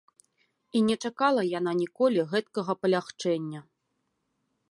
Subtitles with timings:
[0.79, 3.59] І не чакала яна ніколі гэткага палягчэння.